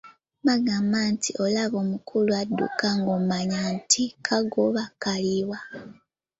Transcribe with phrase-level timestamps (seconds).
[0.47, 5.59] Bagamba nti, “Olaba omukulu adduka ng'omanya nti kagoba kaliibwa."